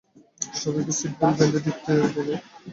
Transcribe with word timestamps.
সবাইকে 0.53 0.93
seat 0.99 1.13
belt 1.19 1.51
বেঁধে 1.53 1.59
নিতে 1.67 1.91
বলো। 2.15 2.35